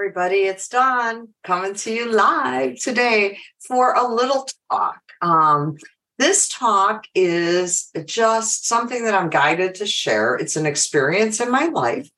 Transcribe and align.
everybody, 0.00 0.38
it's 0.38 0.68
Dawn 0.68 1.28
coming 1.44 1.74
to 1.74 1.92
you 1.92 2.10
live 2.10 2.80
today 2.80 3.38
for 3.60 3.94
a 3.94 4.12
little 4.12 4.48
talk. 4.68 5.00
Um, 5.22 5.76
this 6.18 6.48
talk 6.48 7.04
is 7.14 7.92
just 8.04 8.66
something 8.66 9.04
that 9.04 9.14
I'm 9.14 9.30
guided 9.30 9.76
to 9.76 9.86
share. 9.86 10.34
It's 10.34 10.56
an 10.56 10.66
experience 10.66 11.40
in 11.40 11.48
my 11.48 11.66
life, 11.66 12.10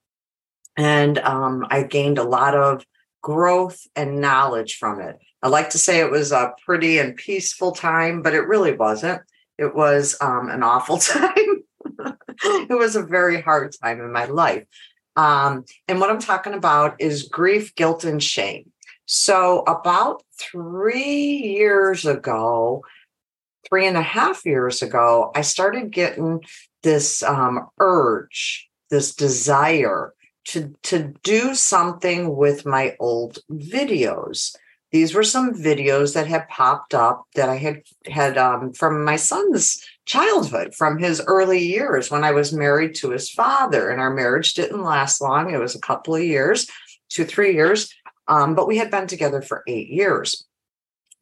and 0.78 1.18
um, 1.18 1.66
I 1.68 1.82
gained 1.82 2.16
a 2.16 2.24
lot 2.24 2.54
of 2.54 2.82
growth 3.22 3.86
and 3.94 4.22
knowledge 4.22 4.78
from 4.78 5.02
it. 5.02 5.18
I 5.42 5.48
like 5.48 5.68
to 5.70 5.78
say 5.78 6.00
it 6.00 6.10
was 6.10 6.32
a 6.32 6.54
pretty 6.64 6.98
and 6.98 7.14
peaceful 7.14 7.72
time, 7.72 8.22
but 8.22 8.32
it 8.32 8.48
really 8.48 8.72
wasn't. 8.74 9.20
It 9.58 9.74
was 9.74 10.16
um, 10.22 10.48
an 10.48 10.62
awful 10.62 10.96
time. 10.98 11.62
it 12.42 12.78
was 12.78 12.96
a 12.96 13.02
very 13.02 13.42
hard 13.42 13.74
time 13.82 14.00
in 14.00 14.12
my 14.12 14.24
life. 14.24 14.64
Um, 15.16 15.64
and 15.88 15.98
what 16.00 16.10
I'm 16.10 16.20
talking 16.20 16.54
about 16.54 17.00
is 17.00 17.28
grief, 17.28 17.74
guilt, 17.74 18.04
and 18.04 18.22
shame. 18.22 18.70
So, 19.06 19.60
about 19.66 20.22
three 20.38 21.36
years 21.56 22.04
ago, 22.04 22.82
three 23.68 23.86
and 23.86 23.96
a 23.96 24.02
half 24.02 24.44
years 24.44 24.82
ago, 24.82 25.30
I 25.34 25.42
started 25.42 25.90
getting 25.90 26.42
this 26.82 27.22
um, 27.22 27.68
urge, 27.78 28.68
this 28.90 29.14
desire 29.14 30.12
to, 30.46 30.74
to 30.84 31.14
do 31.22 31.54
something 31.54 32.36
with 32.36 32.66
my 32.66 32.96
old 33.00 33.38
videos. 33.50 34.54
These 34.92 35.14
were 35.14 35.24
some 35.24 35.52
videos 35.52 36.14
that 36.14 36.26
had 36.26 36.48
popped 36.48 36.94
up 36.94 37.26
that 37.34 37.48
I 37.48 37.56
had 37.56 37.82
had 38.06 38.38
um, 38.38 38.72
from 38.72 39.04
my 39.04 39.16
son's 39.16 39.84
childhood 40.06 40.74
from 40.74 40.98
his 40.98 41.20
early 41.26 41.58
years 41.58 42.10
when 42.10 42.22
I 42.22 42.30
was 42.30 42.52
married 42.52 42.94
to 42.96 43.10
his 43.10 43.28
father. 43.28 43.90
And 43.90 44.00
our 44.00 44.14
marriage 44.14 44.54
didn't 44.54 44.82
last 44.82 45.20
long, 45.20 45.52
it 45.52 45.58
was 45.58 45.74
a 45.74 45.80
couple 45.80 46.14
of 46.14 46.22
years, 46.22 46.68
two, 47.08 47.24
three 47.24 47.54
years. 47.54 47.92
Um, 48.28 48.54
but 48.54 48.68
we 48.68 48.76
had 48.76 48.90
been 48.90 49.06
together 49.06 49.42
for 49.42 49.62
eight 49.66 49.88
years. 49.88 50.44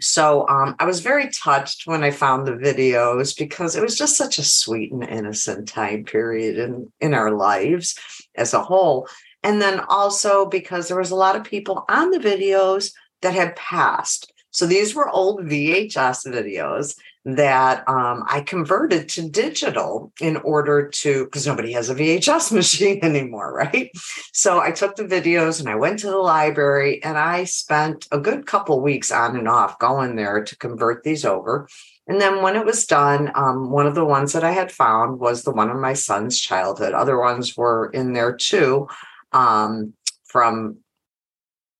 So 0.00 0.46
um, 0.48 0.74
I 0.78 0.84
was 0.84 1.00
very 1.00 1.30
touched 1.30 1.86
when 1.86 2.02
I 2.02 2.10
found 2.10 2.46
the 2.46 2.52
videos 2.52 3.36
because 3.36 3.76
it 3.76 3.82
was 3.82 3.96
just 3.96 4.16
such 4.16 4.38
a 4.38 4.44
sweet 4.44 4.92
and 4.92 5.04
innocent 5.04 5.68
time 5.68 6.04
period 6.04 6.58
in, 6.58 6.92
in 7.00 7.14
our 7.14 7.30
lives 7.30 7.98
as 8.34 8.52
a 8.54 8.62
whole. 8.62 9.08
And 9.42 9.62
then 9.62 9.80
also 9.88 10.46
because 10.46 10.88
there 10.88 10.98
was 10.98 11.10
a 11.10 11.16
lot 11.16 11.36
of 11.36 11.44
people 11.44 11.84
on 11.88 12.10
the 12.10 12.18
videos 12.18 12.92
that 13.24 13.34
had 13.34 13.56
passed. 13.56 14.32
So 14.50 14.66
these 14.66 14.94
were 14.94 15.10
old 15.10 15.40
VHS 15.40 16.28
videos 16.28 16.94
that 17.24 17.88
um, 17.88 18.22
I 18.28 18.42
converted 18.42 19.08
to 19.10 19.28
digital 19.28 20.12
in 20.20 20.36
order 20.36 20.88
to, 20.88 21.24
because 21.24 21.46
nobody 21.46 21.72
has 21.72 21.90
a 21.90 21.94
VHS 21.94 22.52
machine 22.60 23.00
anymore, 23.02 23.52
right? 23.52 23.90
So 24.32 24.60
I 24.60 24.70
took 24.70 24.94
the 24.94 25.04
videos 25.04 25.58
and 25.58 25.68
I 25.68 25.74
went 25.74 25.98
to 26.00 26.06
the 26.06 26.18
library 26.18 27.02
and 27.02 27.18
I 27.18 27.44
spent 27.44 28.06
a 28.12 28.18
good 28.18 28.46
couple 28.46 28.80
weeks 28.80 29.10
on 29.10 29.36
and 29.36 29.48
off 29.48 29.78
going 29.78 30.14
there 30.14 30.44
to 30.44 30.56
convert 30.58 31.02
these 31.02 31.24
over. 31.24 31.66
And 32.06 32.20
then 32.20 32.42
when 32.42 32.54
it 32.54 32.66
was 32.66 32.86
done, 32.86 33.32
um, 33.34 33.70
one 33.70 33.86
of 33.86 33.94
the 33.94 34.04
ones 34.04 34.34
that 34.34 34.44
I 34.44 34.52
had 34.52 34.70
found 34.70 35.18
was 35.18 35.42
the 35.42 35.50
one 35.50 35.70
of 35.70 35.78
my 35.78 35.94
son's 35.94 36.38
childhood. 36.38 36.92
Other 36.92 37.18
ones 37.18 37.56
were 37.56 37.90
in 37.90 38.12
there 38.12 38.36
too 38.36 38.86
um, 39.32 39.94
from 40.24 40.83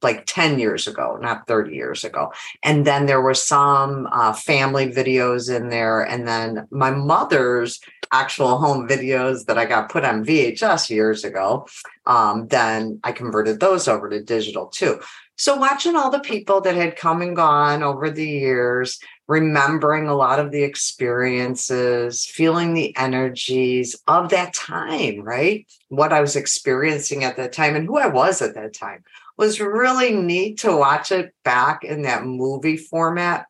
like 0.05 0.25
10 0.27 0.59
years 0.59 0.87
ago, 0.87 1.19
not 1.21 1.47
30 1.47 1.75
years 1.75 2.05
ago. 2.05 2.33
And 2.63 2.87
then 2.87 3.07
there 3.07 3.21
were 3.21 3.35
some 3.35 4.07
uh, 4.13 4.33
family 4.33 4.93
videos 4.93 5.55
in 5.55 5.71
there. 5.71 6.03
And 6.03 6.29
then 6.29 6.69
my 6.71 6.91
mother's 6.91 7.81
actual 8.13 8.59
home 8.59 8.87
videos 8.87 9.47
that 9.47 9.59
I 9.59 9.65
got 9.65 9.91
put 9.91 10.05
on 10.05 10.25
VHS 10.25 10.91
years 10.91 11.25
ago. 11.25 11.67
Um, 12.07 12.47
then 12.49 13.01
I 13.03 13.13
converted 13.13 13.59
those 13.59 13.89
over 13.89 14.09
to 14.09 14.23
digital 14.23 14.67
too. 14.67 15.01
So 15.37 15.57
watching 15.57 15.97
all 15.97 16.11
the 16.11 16.21
people 16.21 16.61
that 16.61 16.77
had 16.77 16.97
come 16.97 17.21
and 17.21 17.35
gone 17.35 17.83
over 17.83 18.09
the 18.09 18.29
years, 18.29 19.01
remembering 19.27 20.07
a 20.07 20.15
lot 20.15 20.39
of 20.39 20.53
the 20.53 20.63
experiences, 20.63 22.25
feeling 22.25 22.73
the 22.73 22.97
energies 22.97 23.97
of 24.07 24.29
that 24.31 24.55
time, 24.55 25.23
right? 25.23 25.67
What 25.89 26.13
I 26.13 26.21
was 26.21 26.37
experiencing 26.37 27.25
at 27.25 27.37
that 27.37 27.53
time 27.53 27.75
and 27.75 27.87
who 27.87 27.99
I 27.99 28.07
was 28.07 28.43
at 28.43 28.55
that 28.55 28.75
time 28.75 29.03
was 29.37 29.61
really 29.61 30.13
neat 30.13 30.59
to 30.59 30.77
watch 30.77 31.11
it 31.13 31.35
back 31.45 31.85
in 31.85 32.03
that 32.03 32.25
movie 32.25 32.77
format. 32.77 33.47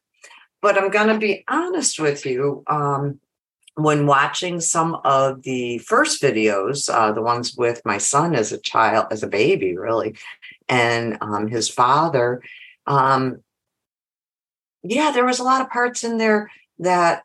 But 0.62 0.78
I'm 0.78 0.91
going 0.91 1.09
to 1.09 1.19
be 1.19 1.45
honest 1.49 1.99
with 1.99 2.25
you. 2.25 2.62
Um, 2.67 3.21
when 3.77 4.06
watching 4.06 4.61
some 4.61 5.00
of 5.05 5.43
the 5.43 5.78
first 5.78 6.23
videos, 6.23 6.89
uh, 6.89 7.12
the 7.12 7.23
ones 7.23 7.56
with 7.56 7.83
my 7.84 7.99
son 7.99 8.34
as 8.34 8.53
a 8.53 8.61
child, 8.61 9.06
as 9.11 9.23
a 9.23 9.28
baby, 9.28 9.77
really, 9.77 10.15
and 10.69 11.19
um, 11.21 11.49
his 11.49 11.69
father, 11.69 12.41
um, 12.87 13.43
yeah, 14.84 15.11
there 15.11 15.25
was 15.25 15.41
a 15.41 15.44
lot 15.44 15.61
of 15.61 15.71
parts 15.71 16.05
in 16.05 16.19
there 16.19 16.50
that 16.78 17.25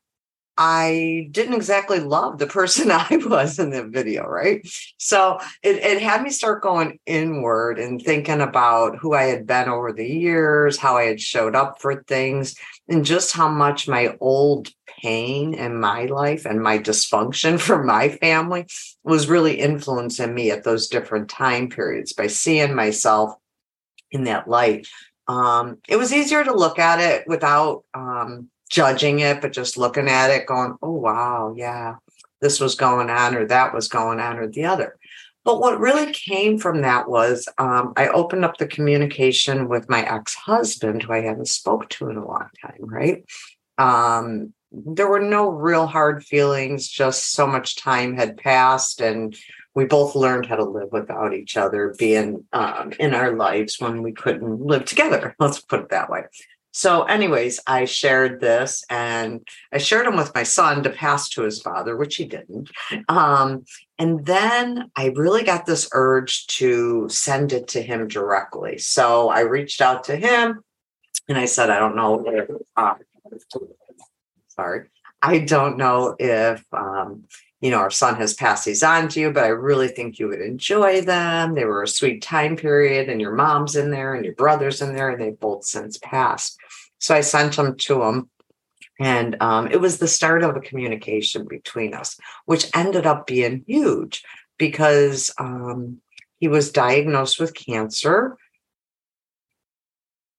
I 0.62 1.30
didn't 1.32 1.54
exactly 1.54 2.02
love 2.02 2.38
the 2.38 2.46
person 2.46 2.92
I 2.92 3.08
was 3.26 3.60
in 3.60 3.70
the 3.70 3.86
video, 3.86 4.26
right? 4.28 4.62
So 4.98 5.40
it, 5.64 5.78
it 5.78 6.02
had 6.02 6.22
me 6.22 6.32
start 6.32 6.62
going 6.62 7.00
inward 7.06 7.80
and 7.80 8.02
thinking 8.02 8.42
about 8.42 8.98
who 8.98 9.14
I 9.14 9.24
had 9.24 9.48
been 9.48 9.70
over 9.70 9.94
the 9.94 10.06
years, 10.06 10.78
how 10.78 10.98
I 10.98 11.06
had 11.06 11.22
showed 11.22 11.56
up 11.56 11.82
for 11.82 12.04
things, 12.04 12.56
and 12.90 13.06
just 13.06 13.32
how 13.32 13.48
much 13.48 13.88
my 13.88 14.18
old 14.20 14.70
pain 15.02 15.54
in 15.54 15.80
my 15.80 16.06
life 16.06 16.46
and 16.46 16.62
my 16.62 16.78
dysfunction 16.78 17.58
from 17.60 17.88
my 17.88 18.10
family 18.10 18.68
was 19.06 19.30
really 19.30 19.62
influencing 19.62 20.34
me 20.36 20.52
at 20.52 20.66
those 20.66 20.90
different 20.90 21.30
time 21.30 21.70
periods 21.70 22.12
by 22.12 22.28
seeing 22.28 22.76
myself 22.76 23.34
in 24.12 24.26
that 24.26 24.50
light. 24.50 24.88
Um, 25.30 25.78
it 25.88 25.96
was 25.96 26.12
easier 26.12 26.44
to 26.44 26.54
look 26.54 26.80
at 26.80 27.00
it 27.00 27.28
without 27.28 27.86
um, 27.94 28.50
judging 28.70 29.20
it, 29.20 29.42
but 29.42 29.54
just 29.54 29.78
looking 29.78 30.08
at 30.08 30.30
it, 30.30 30.46
going, 30.48 30.76
oh, 30.82 30.94
wow, 30.94 31.54
yeah, 31.58 31.96
this 32.42 32.60
was 32.60 32.76
going 32.76 33.10
on, 33.10 33.36
or 33.36 33.46
that 33.46 33.74
was 33.74 33.88
going 33.88 34.20
on, 34.20 34.38
or 34.38 34.48
the 34.48 34.66
other. 34.66 34.98
But 35.46 35.60
what 35.60 35.80
really 35.80 36.12
came 36.12 36.58
from 36.58 36.82
that 36.82 37.10
was 37.10 37.48
um, 37.58 37.94
I 37.96 38.08
opened 38.10 38.46
up 38.46 38.58
the 38.58 38.68
communication 38.68 39.68
with 39.68 39.90
my 39.90 40.04
ex 40.04 40.36
husband, 40.36 41.04
who 41.04 41.14
I 41.14 41.22
hadn't 41.22 41.48
spoke 41.48 41.90
to 41.90 42.10
in 42.10 42.18
a 42.18 42.28
long 42.28 42.50
time, 42.62 42.78
right? 42.82 43.24
Um, 43.78 44.54
there 44.72 45.08
were 45.08 45.22
no 45.22 45.50
real 45.50 45.88
hard 45.88 46.24
feelings, 46.24 46.88
just 46.88 47.32
so 47.32 47.48
much 47.48 47.78
time 47.78 48.16
had 48.16 48.38
passed, 48.38 49.02
and 49.02 49.36
we 49.74 49.86
both 49.86 50.16
learned 50.16 50.46
how 50.46 50.58
to 50.58 50.64
live 50.64 50.90
without 50.92 51.34
each 51.34 51.58
other 51.58 51.96
being 51.98 52.46
um, 52.54 52.94
in 53.00 53.14
our 53.14 53.36
lives 53.36 53.80
when 53.80 54.04
we 54.04 54.12
couldn't 54.12 54.60
live 54.60 54.86
together. 54.86 55.36
Let's 55.40 55.62
put 55.62 55.80
it 55.80 55.90
that 55.90 56.10
way. 56.10 56.24
So, 56.72 57.04
anyways, 57.04 57.60
I 57.66 57.86
shared 57.86 58.40
this 58.40 58.84
and 58.90 59.48
I 59.74 59.80
shared 59.80 60.06
them 60.06 60.16
with 60.16 60.34
my 60.36 60.44
son 60.44 60.84
to 60.84 60.90
pass 60.90 61.30
to 61.30 61.42
his 61.42 61.62
father, 61.62 61.98
which 61.98 62.16
he 62.16 62.26
didn't. 62.26 62.70
Um, 63.08 63.66
and 63.98 64.26
then 64.26 64.92
I 64.96 65.08
really 65.16 65.44
got 65.44 65.66
this 65.66 65.90
urge 65.94 66.46
to 66.48 67.10
send 67.10 67.54
it 67.54 67.70
to 67.70 67.82
him 67.82 68.08
directly. 68.08 68.78
So 68.78 69.30
I 69.30 69.42
reached 69.42 69.82
out 69.82 70.04
to 70.06 70.16
him 70.16 70.64
and 71.28 71.38
I 71.38 71.46
said, 71.46 71.70
I 71.70 71.80
don't 71.80 71.96
know 71.96 72.24
uh, 72.76 72.96
sorry, 74.48 74.90
I 75.22 75.40
don't 75.40 75.78
know 75.78 76.16
if, 76.20 76.64
um, 76.72 77.26
you 77.62 77.72
know, 77.72 77.78
our 77.78 77.92
son 77.92 78.16
has 78.16 78.34
passed 78.34 78.66
these 78.66 78.84
on 78.84 79.10
to 79.10 79.20
you, 79.20 79.32
but 79.32 79.44
I 79.44 79.50
really 79.50 79.90
think 79.90 80.18
you 80.18 80.30
would 80.30 80.42
enjoy 80.42 81.02
them. 81.02 81.56
They 81.56 81.66
were 81.66 81.84
a 81.84 81.88
sweet 81.88 82.22
time 82.22 82.56
period, 82.56 83.10
and 83.10 83.20
your 83.20 83.34
mom's 83.34 83.76
in 83.76 83.92
there 83.92 84.16
and 84.16 84.24
your 84.24 84.36
brother's 84.36 84.82
in 84.82 84.96
there, 84.96 85.10
and 85.10 85.22
they've 85.22 85.40
both 85.40 85.66
since 85.66 85.98
passed. 85.98 86.58
So 87.00 87.16
I 87.16 87.22
sent 87.22 87.56
them 87.56 87.76
to 87.76 88.04
him. 88.04 88.30
And 89.02 89.42
um, 89.42 89.68
it 89.68 89.80
was 89.80 89.98
the 89.98 90.08
start 90.08 90.44
of 90.44 90.56
a 90.56 90.62
communication 90.62 91.46
between 91.48 91.94
us, 91.94 92.18
which 92.46 92.70
ended 92.76 93.06
up 93.06 93.28
being 93.28 93.64
huge 93.66 94.24
because 94.58 95.32
um, 95.40 96.02
he 96.40 96.50
was 96.50 96.72
diagnosed 96.72 97.40
with 97.40 97.54
cancer 97.54 98.38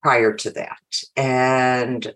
prior 0.03 0.33
to 0.33 0.51
that. 0.51 1.03
And 1.15 2.13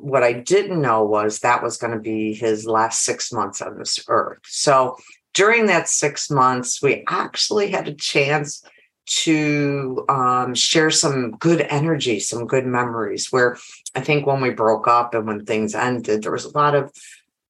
what 0.00 0.22
I 0.22 0.32
didn't 0.32 0.80
know 0.80 1.04
was 1.04 1.40
that 1.40 1.62
was 1.62 1.76
going 1.76 1.92
to 1.92 1.98
be 1.98 2.32
his 2.32 2.66
last 2.66 3.04
six 3.04 3.32
months 3.32 3.60
on 3.60 3.78
this 3.78 4.02
earth. 4.08 4.38
So 4.44 4.96
during 5.34 5.66
that 5.66 5.88
six 5.88 6.30
months, 6.30 6.82
we 6.82 7.04
actually 7.08 7.70
had 7.70 7.88
a 7.88 7.94
chance 7.94 8.64
to 9.04 10.04
um, 10.08 10.54
share 10.54 10.90
some 10.90 11.32
good 11.32 11.60
energy, 11.62 12.20
some 12.20 12.46
good 12.46 12.66
memories. 12.66 13.30
Where 13.30 13.58
I 13.94 14.00
think 14.00 14.26
when 14.26 14.40
we 14.40 14.50
broke 14.50 14.88
up 14.88 15.14
and 15.14 15.26
when 15.26 15.44
things 15.44 15.74
ended, 15.74 16.22
there 16.22 16.32
was 16.32 16.44
a 16.44 16.56
lot 16.56 16.74
of 16.74 16.92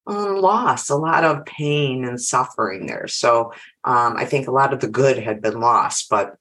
um, 0.06 0.41
loss, 0.41 0.91
a 0.91 0.97
lot 0.97 1.25
of 1.25 1.45
pain 1.47 2.05
and 2.05 2.21
suffering 2.21 2.87
there. 2.87 3.06
So 3.06 3.53
um, 3.85 4.17
I 4.17 4.25
think 4.25 4.49
a 4.49 4.53
lot 4.53 4.73
of 4.73 4.81
the 4.81 4.88
good 4.88 5.19
had 5.19 5.41
been 5.41 5.61
lost, 5.61 6.09
but 6.11 6.37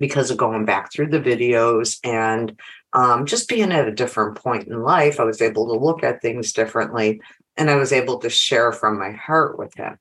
because 0.00 0.30
of 0.30 0.36
going 0.38 0.64
back 0.64 0.90
through 0.90 1.08
the 1.08 1.20
videos 1.20 1.98
and 2.02 2.58
um, 2.92 3.26
just 3.26 3.48
being 3.48 3.70
at 3.70 3.86
a 3.86 3.94
different 3.94 4.36
point 4.36 4.66
in 4.66 4.82
life, 4.82 5.20
I 5.20 5.24
was 5.24 5.40
able 5.40 5.66
to 5.68 5.84
look 5.84 6.02
at 6.02 6.20
things 6.20 6.52
differently 6.52 7.20
and 7.56 7.70
I 7.70 7.76
was 7.76 7.92
able 7.92 8.18
to 8.20 8.30
share 8.30 8.72
from 8.72 8.98
my 8.98 9.12
heart 9.12 9.58
with 9.58 9.74
him. 9.74 9.98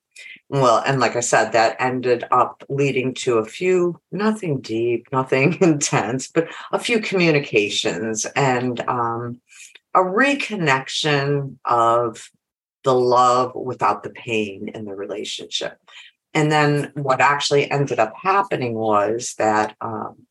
well, 0.50 0.82
and 0.86 1.00
like 1.00 1.16
I 1.16 1.20
said, 1.20 1.52
that 1.52 1.76
ended 1.80 2.24
up 2.32 2.64
leading 2.70 3.14
to 3.16 3.38
a 3.38 3.46
few, 3.46 4.00
nothing 4.12 4.62
deep, 4.62 5.08
nothing 5.12 5.58
intense, 5.62 6.28
but 6.30 6.48
a 6.72 6.80
few 6.80 7.02
communications 7.02 8.26
and 8.36 8.80
um, 8.88 9.42
a 9.94 10.00
reconnection 10.00 11.58
of 11.66 12.32
the 12.84 12.94
love 12.96 13.54
without 13.56 14.04
the 14.04 14.10
pain 14.10 14.70
in 14.74 14.86
the 14.86 14.96
relationship. 14.96 15.78
And 16.34 16.52
then 16.52 16.92
what 16.96 17.22
actually 17.22 17.70
ended 17.70 18.00
up 18.00 18.14
happening 18.16 18.76
was 18.76 19.36
that 19.38 19.76
um, 19.82 20.28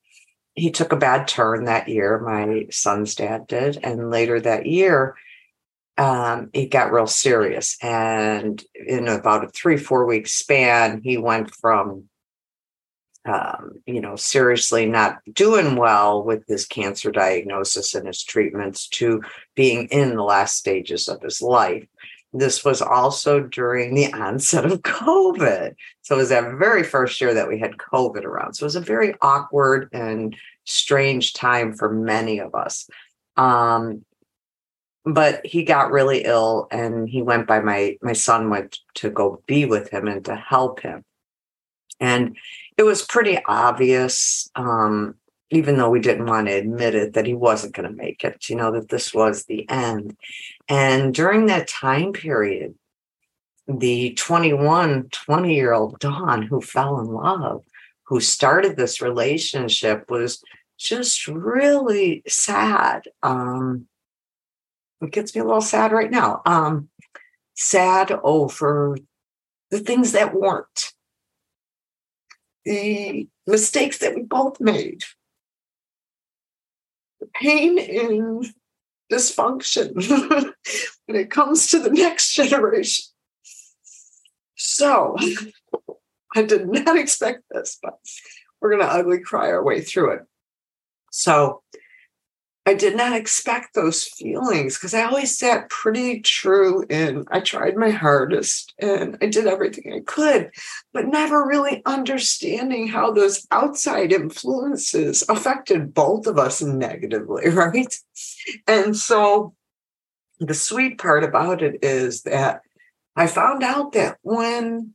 he 0.54 0.70
took 0.70 0.92
a 0.92 0.96
bad 0.96 1.28
turn 1.28 1.64
that 1.64 1.88
year. 1.88 2.18
My 2.18 2.66
son's 2.70 3.14
dad 3.14 3.46
did. 3.46 3.78
And 3.82 4.10
later 4.10 4.40
that 4.40 4.66
year, 4.66 5.16
um, 5.96 6.50
got 6.70 6.92
real 6.92 7.06
serious. 7.06 7.76
And 7.82 8.62
in 8.74 9.08
about 9.08 9.44
a 9.44 9.48
three, 9.48 9.76
four 9.76 10.06
week 10.06 10.28
span, 10.28 11.00
he 11.02 11.18
went 11.18 11.52
from, 11.54 12.04
um, 13.24 13.82
you 13.84 14.00
know, 14.00 14.14
seriously 14.14 14.86
not 14.86 15.18
doing 15.32 15.74
well 15.74 16.22
with 16.22 16.44
his 16.46 16.64
cancer 16.64 17.10
diagnosis 17.10 17.94
and 17.94 18.06
his 18.06 18.22
treatments 18.22 18.88
to 18.88 19.22
being 19.56 19.88
in 19.88 20.14
the 20.14 20.22
last 20.22 20.56
stages 20.56 21.08
of 21.08 21.20
his 21.20 21.42
life. 21.42 21.86
This 22.32 22.64
was 22.64 22.82
also 22.82 23.40
during 23.40 23.94
the 23.94 24.12
onset 24.12 24.64
of 24.64 24.82
COVID. 24.82 25.75
So 26.02 26.14
it 26.14 26.19
was 26.19 26.28
that 26.28 26.58
very 26.58 26.82
first 26.82 27.20
year 27.20 27.34
that 27.34 27.48
we 27.48 27.58
had 27.58 27.78
COVID 27.78 28.25
around. 28.25 28.54
So 28.54 28.64
it 28.64 28.66
was 28.66 28.76
a 28.76 28.80
very 28.80 29.14
awkward 29.22 29.88
and 29.92 30.36
strange 30.64 31.32
time 31.32 31.75
for 31.75 31.92
many 31.92 32.38
of 32.38 32.54
us. 32.54 32.88
Um, 33.36 34.04
but 35.04 35.46
he 35.46 35.62
got 35.62 35.90
really 35.90 36.25
ill 36.25 36.69
and 36.70 37.08
he 37.08 37.22
went 37.22 37.46
by 37.46 37.60
my 37.60 37.96
my 38.02 38.12
son 38.12 38.50
went 38.50 38.78
to 38.96 39.08
go 39.08 39.42
be 39.46 39.64
with 39.64 39.88
him 39.90 40.06
and 40.06 40.22
to 40.26 40.36
help 40.36 40.80
him 40.80 41.04
and 42.00 42.36
it 42.76 42.82
was 42.82 43.04
pretty 43.04 43.38
obvious 43.46 44.50
um, 44.54 45.14
even 45.50 45.76
though 45.76 45.90
we 45.90 46.00
didn't 46.00 46.26
want 46.26 46.46
to 46.46 46.52
admit 46.52 46.94
it 46.94 47.14
that 47.14 47.26
he 47.26 47.34
wasn't 47.34 47.74
going 47.74 47.88
to 47.88 47.94
make 47.94 48.24
it 48.24 48.48
you 48.48 48.56
know 48.56 48.72
that 48.72 48.88
this 48.88 49.14
was 49.14 49.44
the 49.44 49.68
end 49.68 50.16
and 50.68 51.14
during 51.14 51.46
that 51.46 51.68
time 51.68 52.12
period 52.12 52.74
the 53.66 54.14
21 54.14 55.08
20 55.10 55.54
year 55.54 55.72
old 55.72 55.98
dawn 55.98 56.42
who 56.42 56.60
fell 56.60 57.00
in 57.00 57.06
love 57.06 57.64
who 58.04 58.20
started 58.20 58.76
this 58.76 59.02
relationship 59.02 60.10
was 60.10 60.42
just 60.78 61.26
really 61.26 62.22
sad 62.26 63.02
um, 63.22 63.86
it 65.00 65.12
gets 65.12 65.34
me 65.34 65.40
a 65.40 65.44
little 65.44 65.60
sad 65.60 65.92
right 65.92 66.10
now. 66.10 66.42
Um, 66.44 66.88
sad 67.54 68.12
over 68.22 68.96
the 69.70 69.80
things 69.80 70.12
that 70.12 70.34
weren't, 70.34 70.92
the 72.64 73.28
mistakes 73.46 73.98
that 73.98 74.14
we 74.14 74.22
both 74.22 74.60
made, 74.60 75.04
pain 77.26 77.78
in 77.78 78.42
dysfunction 79.10 79.94
when 81.06 81.16
it 81.16 81.30
comes 81.30 81.68
to 81.68 81.78
the 81.78 81.90
next 81.90 82.34
generation. 82.34 83.04
So 84.56 85.16
I 86.34 86.42
did 86.42 86.68
not 86.68 86.96
expect 86.96 87.44
this, 87.50 87.78
but 87.82 87.98
we're 88.60 88.70
going 88.70 88.82
to 88.82 88.92
ugly 88.92 89.20
cry 89.20 89.50
our 89.50 89.62
way 89.62 89.80
through 89.80 90.12
it. 90.12 90.22
So 91.10 91.62
I 92.68 92.74
did 92.74 92.98
not 92.98 93.14
expect 93.14 93.72
those 93.72 94.04
feelings 94.04 94.76
because 94.76 94.92
I 94.92 95.04
always 95.04 95.38
sat 95.38 95.70
pretty 95.70 96.20
true 96.20 96.84
and 96.90 97.26
I 97.30 97.40
tried 97.40 97.76
my 97.78 97.88
hardest 97.88 98.74
and 98.78 99.16
I 99.22 99.26
did 99.28 99.46
everything 99.46 99.90
I 99.90 100.00
could, 100.00 100.50
but 100.92 101.06
never 101.06 101.46
really 101.46 101.80
understanding 101.86 102.86
how 102.86 103.10
those 103.10 103.46
outside 103.50 104.12
influences 104.12 105.24
affected 105.30 105.94
both 105.94 106.26
of 106.26 106.38
us 106.38 106.60
negatively, 106.60 107.48
right? 107.52 107.96
And 108.66 108.94
so 108.94 109.54
the 110.38 110.52
sweet 110.52 110.98
part 110.98 111.24
about 111.24 111.62
it 111.62 111.78
is 111.80 112.20
that 112.24 112.60
I 113.16 113.28
found 113.28 113.62
out 113.62 113.92
that 113.92 114.18
when 114.20 114.92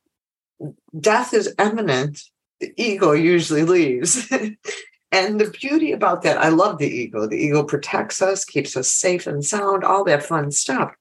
death 0.99 1.33
is 1.33 1.55
imminent, 1.57 2.21
the 2.59 2.71
ego 2.77 3.13
usually 3.13 3.63
leaves. 3.63 4.31
And 5.13 5.39
the 5.39 5.51
beauty 5.51 5.92
about 5.92 6.24
that, 6.24 6.39
I 6.39 6.50
love 6.50 6.80
the 6.80 6.88
ego. 6.88 7.27
The 7.27 7.38
ego 7.38 7.63
protects 7.63 8.19
us, 8.19 8.44
keeps 8.44 8.75
us 8.75 8.89
safe 8.89 9.27
and 9.27 9.45
sound, 9.45 9.83
all 9.83 10.04
that 10.06 10.24
fun 10.24 10.50
stuff. 10.50 10.92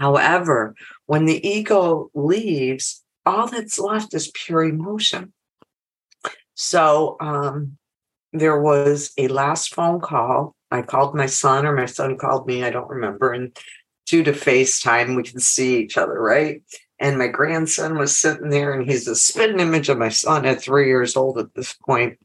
However, 0.00 0.74
when 1.06 1.24
the 1.24 1.46
ego 1.48 2.10
leaves, 2.14 3.04
all 3.24 3.46
that's 3.46 3.78
left 3.78 4.12
is 4.12 4.32
pure 4.34 4.64
emotion. 4.64 5.32
So 6.54 7.16
um, 7.20 7.78
there 8.32 8.60
was 8.60 9.12
a 9.16 9.28
last 9.28 9.72
phone 9.72 10.00
call. 10.00 10.56
I 10.72 10.82
called 10.82 11.14
my 11.14 11.26
son, 11.26 11.64
or 11.64 11.76
my 11.76 11.86
son 11.86 12.18
called 12.18 12.44
me, 12.44 12.64
I 12.64 12.70
don't 12.70 12.90
remember. 12.90 13.32
And 13.32 13.56
due 14.06 14.24
to 14.24 14.32
FaceTime, 14.32 15.14
we 15.14 15.22
can 15.22 15.38
see 15.38 15.78
each 15.78 15.96
other, 15.96 16.20
right? 16.20 16.60
And 16.98 17.18
my 17.18 17.28
grandson 17.28 17.96
was 17.96 18.18
sitting 18.18 18.50
there, 18.50 18.72
and 18.72 18.90
he's 18.90 19.06
a 19.06 19.14
spitting 19.14 19.60
image 19.60 19.88
of 19.88 19.96
my 19.98 20.08
son 20.08 20.44
at 20.44 20.60
three 20.60 20.88
years 20.88 21.16
old 21.16 21.38
at 21.38 21.54
this 21.54 21.72
point. 21.72 22.18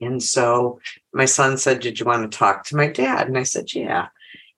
And 0.00 0.22
so 0.22 0.80
my 1.12 1.24
son 1.24 1.58
said, 1.58 1.80
Did 1.80 1.98
you 1.98 2.06
want 2.06 2.30
to 2.30 2.38
talk 2.38 2.64
to 2.64 2.76
my 2.76 2.88
dad? 2.88 3.26
And 3.26 3.38
I 3.38 3.42
said, 3.42 3.72
Yeah. 3.72 4.08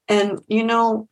And, 0.09 0.41
you 0.49 0.65
know, 0.65 1.09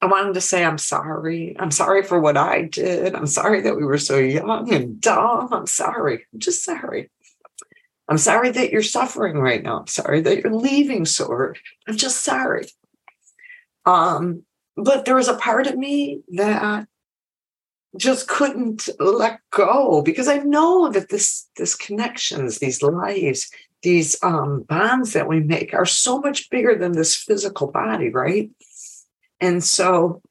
I 0.00 0.06
wanted 0.06 0.34
to 0.34 0.40
say, 0.40 0.64
I'm 0.64 0.78
sorry. 0.78 1.56
I'm 1.58 1.70
sorry 1.70 2.02
for 2.02 2.20
what 2.20 2.36
I 2.36 2.62
did. 2.62 3.14
I'm 3.14 3.26
sorry 3.26 3.60
that 3.62 3.76
we 3.76 3.84
were 3.84 3.98
so 3.98 4.18
young 4.18 4.72
and 4.72 5.00
dumb. 5.00 5.48
I'm 5.52 5.66
sorry. 5.66 6.24
I'm 6.32 6.40
just 6.40 6.64
sorry. 6.64 7.10
I'm 8.08 8.18
sorry 8.18 8.50
that 8.50 8.70
you're 8.70 8.82
suffering 8.82 9.38
right 9.38 9.62
now. 9.62 9.78
I'm 9.78 9.86
sorry 9.86 10.20
that 10.20 10.42
you're 10.42 10.54
leaving 10.54 11.06
so 11.06 11.52
I'm 11.88 11.96
just 11.96 12.24
sorry. 12.24 12.66
Um, 13.86 14.42
but 14.76 15.04
there 15.04 15.14
was 15.14 15.28
a 15.28 15.36
part 15.36 15.66
of 15.66 15.76
me 15.76 16.22
that 16.32 16.88
just 17.96 18.28
couldn't 18.28 18.88
let 18.98 19.40
go 19.50 20.02
because 20.02 20.28
I 20.28 20.38
know 20.38 20.90
that 20.90 21.10
this 21.10 21.48
this 21.56 21.74
connections, 21.74 22.58
these 22.58 22.82
lives, 22.82 23.50
these 23.82 24.16
um, 24.22 24.62
bonds 24.62 25.12
that 25.12 25.28
we 25.28 25.40
make 25.40 25.74
are 25.74 25.84
so 25.84 26.18
much 26.20 26.48
bigger 26.50 26.74
than 26.74 26.92
this 26.92 27.16
physical 27.16 27.70
body, 27.70 28.08
right? 28.08 28.50
And 29.40 29.62
so 29.62 30.22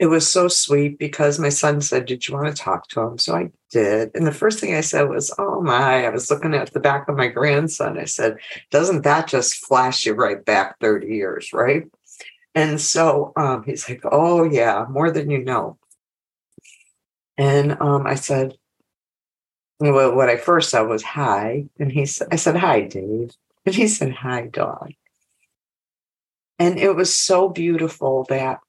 it 0.00 0.06
was 0.06 0.30
so 0.30 0.48
sweet 0.48 0.98
because 0.98 1.38
my 1.38 1.50
son 1.50 1.82
said, 1.82 2.06
Did 2.06 2.26
you 2.26 2.34
want 2.34 2.46
to 2.46 2.62
talk 2.62 2.88
to 2.88 3.00
him? 3.00 3.18
So 3.18 3.36
I 3.36 3.50
did. 3.70 4.10
And 4.14 4.26
the 4.26 4.32
first 4.32 4.58
thing 4.58 4.74
I 4.74 4.80
said 4.80 5.08
was, 5.10 5.32
Oh 5.38 5.60
my, 5.60 6.06
I 6.06 6.08
was 6.08 6.30
looking 6.30 6.54
at 6.54 6.72
the 6.72 6.80
back 6.80 7.06
of 7.08 7.16
my 7.16 7.28
grandson. 7.28 7.98
I 7.98 8.06
said, 8.06 8.38
Doesn't 8.70 9.02
that 9.02 9.28
just 9.28 9.66
flash 9.66 10.06
you 10.06 10.14
right 10.14 10.42
back 10.42 10.78
30 10.80 11.06
years, 11.06 11.52
right? 11.52 11.84
And 12.54 12.80
so 12.80 13.32
um, 13.36 13.62
he's 13.64 13.88
like, 13.88 14.00
Oh, 14.04 14.44
yeah, 14.44 14.86
more 14.88 15.10
than 15.10 15.28
you 15.28 15.44
know. 15.44 15.76
And 17.40 17.80
um, 17.80 18.06
I 18.06 18.16
said, 18.16 18.58
well, 19.78 20.14
what 20.14 20.28
I 20.28 20.36
first 20.36 20.68
said 20.68 20.82
was 20.82 21.02
hi. 21.02 21.64
And 21.78 21.90
he 21.90 22.04
said, 22.04 22.28
I 22.30 22.36
said, 22.36 22.56
hi, 22.56 22.82
Dave. 22.82 23.30
And 23.64 23.74
he 23.74 23.88
said, 23.88 24.12
hi, 24.12 24.48
dog. 24.48 24.92
And 26.58 26.78
it 26.78 26.94
was 26.94 27.16
so 27.16 27.48
beautiful 27.48 28.26
that 28.28 28.60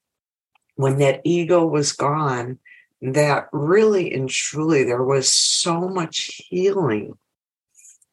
when 0.76 0.96
that 1.00 1.20
ego 1.22 1.66
was 1.66 1.92
gone, 1.92 2.60
that 3.02 3.48
really 3.52 4.10
and 4.14 4.30
truly 4.30 4.84
there 4.84 5.04
was 5.04 5.30
so 5.30 5.86
much 5.86 6.40
healing 6.48 7.18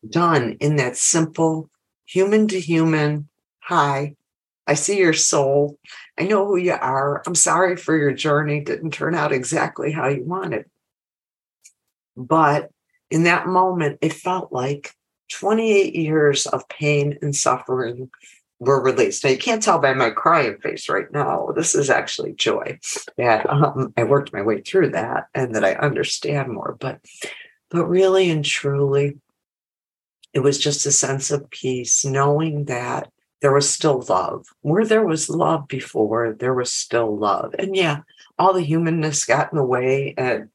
done 0.09 0.57
in 0.59 0.75
that 0.75 0.97
simple 0.97 1.69
human 2.05 2.49
to 2.49 2.59
human 2.59 3.29
hi 3.59 4.15
I 4.69 4.75
see 4.75 4.99
your 4.99 5.13
soul. 5.13 5.79
I 6.19 6.25
know 6.25 6.45
who 6.45 6.55
you 6.55 6.73
are. 6.73 7.23
I'm 7.25 7.33
sorry 7.33 7.75
for 7.75 7.97
your 7.97 8.13
journey. 8.13 8.59
Didn't 8.59 8.91
turn 8.91 9.15
out 9.15 9.31
exactly 9.31 9.91
how 9.91 10.07
you 10.09 10.23
wanted. 10.23 10.65
But 12.15 12.69
in 13.09 13.23
that 13.23 13.47
moment, 13.47 13.97
it 14.01 14.13
felt 14.13 14.53
like 14.53 14.93
28 15.31 15.95
years 15.95 16.45
of 16.45 16.69
pain 16.69 17.17
and 17.23 17.35
suffering 17.35 18.11
were 18.59 18.79
released. 18.79 19.23
Now, 19.23 19.31
you 19.31 19.39
can't 19.39 19.63
tell 19.63 19.79
by 19.79 19.95
my 19.95 20.11
crying 20.11 20.59
face 20.59 20.87
right 20.87 21.11
now. 21.11 21.49
This 21.55 21.73
is 21.73 21.89
actually 21.89 22.33
joy 22.33 22.77
that 23.17 23.49
um, 23.49 23.91
I 23.97 24.03
worked 24.03 24.33
my 24.33 24.43
way 24.43 24.61
through 24.61 24.91
that 24.91 25.29
and 25.33 25.55
that 25.55 25.65
I 25.65 25.73
understand 25.73 26.53
more. 26.53 26.77
But, 26.79 26.99
but 27.71 27.87
really 27.87 28.29
and 28.29 28.45
truly, 28.45 29.17
it 30.31 30.41
was 30.41 30.59
just 30.59 30.85
a 30.85 30.91
sense 30.91 31.31
of 31.31 31.49
peace, 31.49 32.05
knowing 32.05 32.65
that 32.65 33.09
there 33.41 33.53
was 33.53 33.69
still 33.69 34.03
love. 34.09 34.47
Where 34.61 34.85
there 34.85 35.05
was 35.05 35.29
love 35.29 35.67
before, 35.67 36.33
there 36.33 36.53
was 36.53 36.71
still 36.71 37.17
love. 37.17 37.55
And 37.57 37.75
yeah, 37.75 38.01
all 38.37 38.53
the 38.53 38.61
humanness 38.61 39.25
got 39.25 39.51
in 39.51 39.57
the 39.57 39.63
way. 39.63 40.13
And 40.17 40.49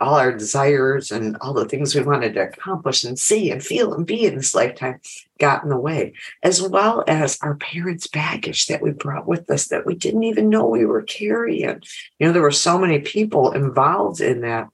all 0.00 0.14
our 0.14 0.32
desires 0.32 1.10
and 1.10 1.36
all 1.40 1.54
the 1.54 1.64
things 1.64 1.94
we 1.94 2.02
wanted 2.02 2.34
to 2.34 2.42
accomplish 2.42 3.04
and 3.04 3.18
see 3.18 3.50
and 3.50 3.64
feel 3.64 3.94
and 3.94 4.06
be 4.06 4.24
in 4.24 4.36
this 4.36 4.54
lifetime 4.54 5.00
got 5.38 5.62
in 5.62 5.70
the 5.70 5.78
way, 5.78 6.12
as 6.42 6.60
well 6.60 7.04
as 7.06 7.38
our 7.42 7.54
parents' 7.56 8.06
baggage 8.06 8.66
that 8.66 8.82
we 8.82 8.90
brought 8.90 9.26
with 9.26 9.48
us 9.50 9.68
that 9.68 9.86
we 9.86 9.94
didn't 9.94 10.24
even 10.24 10.48
know 10.48 10.66
we 10.66 10.84
were 10.84 11.02
carrying. 11.02 11.82
You 12.18 12.26
know, 12.26 12.32
there 12.32 12.42
were 12.42 12.50
so 12.50 12.78
many 12.78 13.00
people 13.00 13.52
involved 13.52 14.20
in 14.20 14.42
that, 14.42 14.68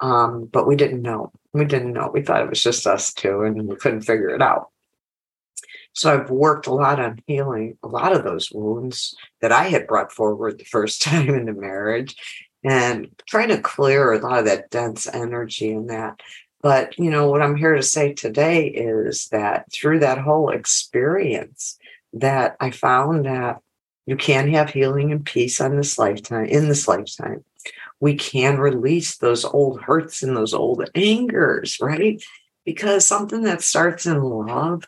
um, 0.00 0.46
but 0.46 0.66
we 0.66 0.76
didn't 0.76 1.02
know. 1.02 1.32
We 1.52 1.64
didn't 1.64 1.92
know. 1.92 2.10
We 2.12 2.22
thought 2.22 2.42
it 2.42 2.50
was 2.50 2.62
just 2.62 2.86
us 2.86 3.12
two 3.12 3.42
and 3.42 3.68
we 3.68 3.76
couldn't 3.76 4.02
figure 4.02 4.28
it 4.28 4.42
out. 4.42 4.70
So 5.92 6.12
I've 6.12 6.30
worked 6.30 6.66
a 6.66 6.74
lot 6.74 7.00
on 7.00 7.22
healing 7.26 7.78
a 7.82 7.88
lot 7.88 8.12
of 8.12 8.24
those 8.24 8.50
wounds 8.52 9.14
that 9.40 9.52
I 9.52 9.64
had 9.64 9.86
brought 9.86 10.12
forward 10.12 10.58
the 10.58 10.64
first 10.64 11.02
time 11.02 11.28
in 11.28 11.46
the 11.46 11.52
marriage 11.52 12.16
and 12.64 13.08
trying 13.26 13.48
to 13.48 13.60
clear 13.60 14.12
a 14.12 14.20
lot 14.20 14.40
of 14.40 14.44
that 14.46 14.70
dense 14.70 15.06
energy 15.06 15.70
in 15.70 15.86
that. 15.86 16.20
But, 16.60 16.98
you 16.98 17.10
know, 17.10 17.30
what 17.30 17.40
I'm 17.40 17.56
here 17.56 17.76
to 17.76 17.82
say 17.82 18.12
today 18.12 18.66
is 18.66 19.28
that 19.28 19.70
through 19.72 20.00
that 20.00 20.18
whole 20.18 20.50
experience, 20.50 21.78
that 22.14 22.56
I 22.60 22.70
found 22.70 23.26
that 23.26 23.60
you 24.06 24.16
can 24.16 24.48
have 24.48 24.70
healing 24.70 25.12
and 25.12 25.24
peace 25.24 25.60
on 25.60 25.76
this 25.76 25.98
lifetime, 25.98 26.46
in 26.46 26.68
this 26.68 26.88
lifetime. 26.88 27.44
We 28.00 28.14
can 28.14 28.58
release 28.58 29.18
those 29.18 29.44
old 29.44 29.82
hurts 29.82 30.22
and 30.22 30.36
those 30.36 30.54
old 30.54 30.88
angers, 30.94 31.78
right? 31.80 32.22
Because 32.64 33.06
something 33.06 33.42
that 33.42 33.62
starts 33.62 34.06
in 34.06 34.22
love 34.22 34.84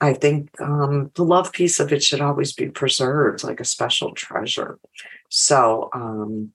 I 0.00 0.12
think 0.12 0.50
um, 0.60 1.10
the 1.14 1.24
love 1.24 1.52
piece 1.52 1.80
of 1.80 1.92
it 1.92 2.02
should 2.02 2.20
always 2.20 2.52
be 2.52 2.68
preserved 2.68 3.44
like 3.44 3.60
a 3.60 3.64
special 3.64 4.12
treasure. 4.12 4.78
So, 5.30 5.88
um, 5.94 6.52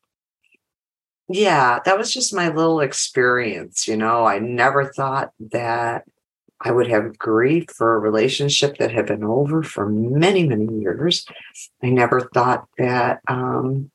yeah, 1.27 1.79
that 1.85 1.97
was 1.97 2.13
just 2.13 2.33
my 2.33 2.49
little 2.49 2.81
experience. 2.81 3.87
You 3.87 3.97
know, 3.97 4.25
I 4.25 4.39
never 4.39 4.85
thought 4.85 5.31
that 5.51 6.03
I 6.59 6.71
would 6.71 6.87
have 6.87 7.17
grief 7.17 7.65
for 7.75 7.95
a 7.95 7.99
relationship 7.99 8.77
that 8.77 8.91
had 8.91 9.07
been 9.07 9.23
over 9.23 9.63
for 9.63 9.89
many, 9.89 10.47
many 10.47 10.67
years. 10.79 11.25
I 11.81 11.89
never 11.89 12.29
thought 12.33 12.67
that, 12.77 13.21
um, 13.27 13.89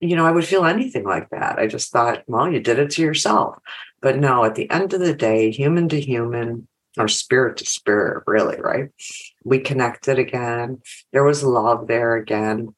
you 0.00 0.16
know, 0.16 0.26
I 0.26 0.32
would 0.32 0.44
feel 0.44 0.64
anything 0.64 1.04
like 1.04 1.30
that. 1.30 1.58
I 1.58 1.66
just 1.66 1.90
thought, 1.90 2.24
well, 2.26 2.50
you 2.50 2.60
did 2.60 2.78
it 2.78 2.90
to 2.92 3.02
yourself. 3.02 3.58
But 4.02 4.18
no, 4.18 4.44
at 4.44 4.54
the 4.54 4.70
end 4.70 4.92
of 4.92 5.00
the 5.00 5.14
day, 5.14 5.50
human 5.50 5.88
to 5.90 6.00
human, 6.00 6.68
or 6.98 7.08
spirit 7.08 7.56
to 7.58 7.66
spirit, 7.66 8.24
really, 8.26 8.60
right? 8.60 8.88
We 9.44 9.60
connected 9.60 10.18
again. 10.18 10.82
There 11.12 11.24
was 11.24 11.42
love 11.42 11.86
there 11.86 12.16
again. 12.16 12.74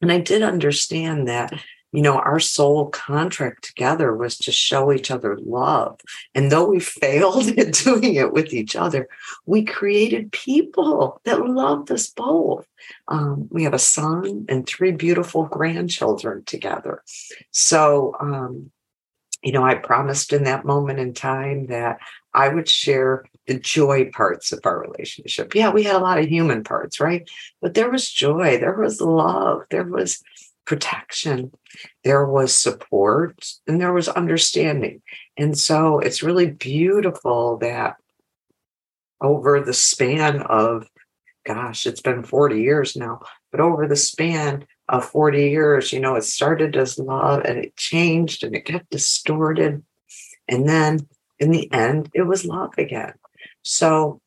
And 0.00 0.10
I 0.10 0.18
did 0.18 0.42
understand 0.42 1.28
that, 1.28 1.52
you 1.92 2.00
know, 2.00 2.18
our 2.18 2.40
soul 2.40 2.88
contract 2.88 3.64
together 3.64 4.14
was 4.14 4.38
to 4.38 4.52
show 4.52 4.92
each 4.92 5.10
other 5.10 5.36
love. 5.36 6.00
And 6.34 6.50
though 6.50 6.68
we 6.68 6.80
failed 6.80 7.48
at 7.58 7.74
doing 7.74 8.14
it 8.14 8.32
with 8.32 8.54
each 8.54 8.76
other, 8.76 9.08
we 9.44 9.64
created 9.64 10.32
people 10.32 11.20
that 11.24 11.44
loved 11.44 11.90
us 11.90 12.08
both. 12.08 12.66
Um, 13.08 13.48
we 13.50 13.64
have 13.64 13.74
a 13.74 13.78
son 13.78 14.46
and 14.48 14.66
three 14.66 14.92
beautiful 14.92 15.44
grandchildren 15.44 16.44
together. 16.44 17.02
So, 17.50 18.16
um, 18.20 18.70
you 19.42 19.52
know, 19.52 19.64
I 19.64 19.74
promised 19.74 20.32
in 20.32 20.44
that 20.44 20.64
moment 20.64 20.98
in 20.98 21.14
time 21.14 21.66
that 21.66 21.98
I 22.34 22.48
would 22.48 22.68
share 22.68 23.24
the 23.50 23.58
joy 23.58 24.08
parts 24.12 24.52
of 24.52 24.60
our 24.62 24.80
relationship. 24.80 25.56
Yeah, 25.56 25.70
we 25.70 25.82
had 25.82 25.96
a 25.96 25.98
lot 25.98 26.20
of 26.20 26.28
human 26.28 26.62
parts, 26.62 27.00
right? 27.00 27.28
But 27.60 27.74
there 27.74 27.90
was 27.90 28.08
joy, 28.08 28.58
there 28.58 28.76
was 28.76 29.00
love, 29.00 29.62
there 29.70 29.82
was 29.82 30.22
protection, 30.66 31.50
there 32.04 32.24
was 32.24 32.54
support, 32.54 33.44
and 33.66 33.80
there 33.80 33.92
was 33.92 34.08
understanding. 34.08 35.02
And 35.36 35.58
so 35.58 35.98
it's 35.98 36.22
really 36.22 36.46
beautiful 36.46 37.56
that 37.56 37.96
over 39.20 39.60
the 39.60 39.74
span 39.74 40.42
of, 40.42 40.88
gosh, 41.44 41.88
it's 41.88 42.02
been 42.02 42.22
40 42.22 42.60
years 42.60 42.94
now, 42.94 43.20
but 43.50 43.58
over 43.58 43.88
the 43.88 43.96
span 43.96 44.64
of 44.88 45.04
40 45.04 45.50
years, 45.50 45.92
you 45.92 45.98
know, 45.98 46.14
it 46.14 46.22
started 46.22 46.76
as 46.76 47.00
love 47.00 47.42
and 47.44 47.58
it 47.58 47.74
changed 47.74 48.44
and 48.44 48.54
it 48.54 48.64
got 48.64 48.88
distorted. 48.90 49.82
And 50.46 50.68
then 50.68 51.08
in 51.40 51.50
the 51.50 51.68
end, 51.72 52.10
it 52.14 52.22
was 52.22 52.44
love 52.44 52.74
again. 52.78 53.14
So 53.62 54.20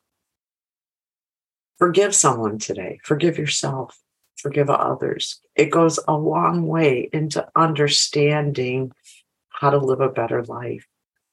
forgive 1.77 2.15
someone 2.15 2.59
today, 2.59 2.99
forgive 3.03 3.37
yourself, 3.37 3.99
forgive 4.37 4.69
others. 4.69 5.39
It 5.55 5.71
goes 5.71 5.99
a 6.07 6.13
long 6.13 6.67
way 6.67 7.09
into 7.13 7.47
understanding 7.55 8.91
how 9.49 9.69
to 9.69 9.77
live 9.77 10.01
a 10.01 10.09
better 10.09 10.43
life, 10.43 10.87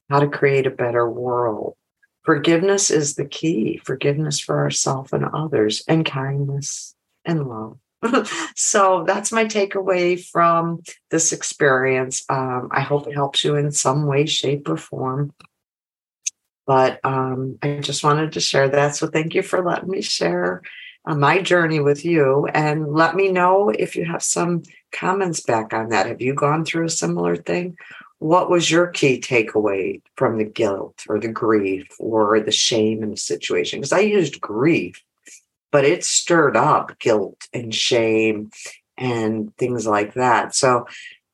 how 0.09 0.21
to 0.21 0.29
create 0.29 0.67
a 0.67 0.71
better 0.71 1.09
world. 1.09 1.77
Forgiveness 2.23 2.91
is 2.91 3.15
the 3.15 3.25
key 3.25 3.81
forgiveness 3.85 4.39
for 4.39 4.59
ourselves 4.59 5.13
and 5.13 5.25
others, 5.25 5.83
and 5.89 6.05
kindness 6.05 6.95
and 7.25 7.49
love. 7.49 7.79
so 8.57 9.05
that's 9.07 9.33
my 9.33 9.45
takeaway 9.45 10.23
from 10.23 10.81
this 11.11 11.33
experience. 11.33 12.25
Um, 12.29 12.69
I 12.71 12.81
hope 12.81 13.07
it 13.07 13.15
helps 13.15 13.45
you 13.45 13.57
in 13.57 13.73
some 13.73 14.07
way, 14.07 14.27
shape, 14.27 14.69
or 14.69 14.77
form. 14.77 15.33
But 16.67 17.01
um, 17.05 17.59
I 17.63 17.81
just 17.81 18.05
wanted 18.05 18.33
to 18.33 18.41
share 18.41 18.69
that. 18.69 18.97
So 18.97 19.07
thank 19.07 19.35
you 19.35 19.43
for 19.43 19.65
letting 19.65 19.91
me 19.91 20.03
share 20.03 20.63
uh, 21.05 21.15
my 21.15 21.41
journey 21.41 21.81
with 21.81 22.05
you. 22.05 22.47
And 22.55 22.93
let 22.93 23.17
me 23.17 23.31
know 23.31 23.71
if 23.71 23.97
you 23.97 24.05
have 24.05 24.23
some 24.23 24.63
comments 24.93 25.41
back 25.41 25.73
on 25.73 25.89
that. 25.89 26.07
Have 26.07 26.21
you 26.21 26.35
gone 26.35 26.65
through 26.65 26.87
a 26.87 26.91
similar 26.91 27.37
thing? 27.37 27.77
What 28.19 28.51
was 28.51 28.71
your 28.71 28.89
key 28.89 29.19
takeaway 29.19 30.03
from 30.17 30.37
the 30.37 30.45
guilt 30.45 31.05
or 31.09 31.19
the 31.19 31.29
grief 31.29 31.89
or 31.99 32.39
the 32.41 32.53
shame 32.53 33.03
in 33.03 33.11
the 33.11 33.17
situation? 33.17 33.81
Because 33.81 33.93
I 33.93 34.01
used 34.01 34.41
grief, 34.41 35.03
but 35.73 35.87
it 35.87 36.05
stirred 36.05 36.57
up 36.57 36.99
guilt 36.99 37.49
and 37.55 37.75
shame 37.75 38.51
and 38.99 39.57
things 39.57 39.87
like 39.87 40.15
that. 40.15 40.55
So 40.55 40.87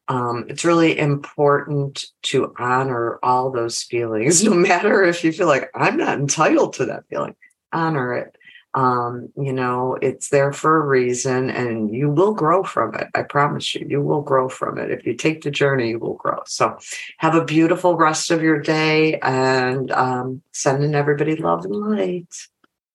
um, 0.08 0.46
it's 0.48 0.64
really 0.64 0.98
important 0.98 2.06
to 2.22 2.54
honor 2.58 3.18
all 3.22 3.50
those 3.50 3.82
feelings, 3.82 4.44
no 4.44 4.54
matter 4.54 5.02
if 5.02 5.24
you 5.24 5.32
feel 5.32 5.48
like 5.48 5.70
I'm 5.74 5.96
not 5.96 6.18
entitled 6.18 6.74
to 6.74 6.86
that 6.86 7.04
feeling, 7.08 7.34
honor 7.72 8.14
it. 8.14 8.36
Um, 8.74 9.30
you 9.38 9.54
know, 9.54 9.96
it's 10.02 10.28
there 10.28 10.52
for 10.52 10.76
a 10.76 10.86
reason 10.86 11.48
and 11.48 11.94
you 11.94 12.10
will 12.10 12.34
grow 12.34 12.62
from 12.62 12.94
it. 12.94 13.06
I 13.14 13.22
promise 13.22 13.74
you, 13.74 13.86
you 13.88 14.02
will 14.02 14.20
grow 14.20 14.50
from 14.50 14.76
it. 14.76 14.90
If 14.90 15.06
you 15.06 15.14
take 15.14 15.42
the 15.42 15.50
journey, 15.50 15.90
you 15.90 15.98
will 15.98 16.16
grow. 16.16 16.40
So 16.44 16.76
have 17.16 17.34
a 17.34 17.44
beautiful 17.44 17.96
rest 17.96 18.30
of 18.30 18.42
your 18.42 18.60
day 18.60 19.18
and 19.20 19.90
um, 19.92 20.42
sending 20.52 20.94
everybody 20.94 21.36
love 21.36 21.64
and 21.64 21.74
light. 21.74 22.34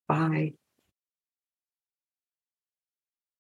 Bye. 0.08 0.54